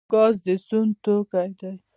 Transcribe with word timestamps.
ګاز 0.11 0.35
د 0.45 0.47
سون 0.67 0.87
توکی 1.03 1.49
دی 1.59 1.71